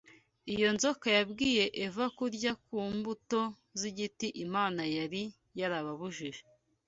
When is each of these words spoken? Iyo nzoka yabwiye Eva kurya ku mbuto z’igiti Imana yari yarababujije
Iyo 0.53 0.67
nzoka 0.75 1.07
yabwiye 1.17 1.65
Eva 1.85 2.05
kurya 2.17 2.51
ku 2.65 2.75
mbuto 2.95 3.41
z’igiti 3.79 4.27
Imana 4.45 4.81
yari 4.97 5.23
yarababujije 5.59 6.41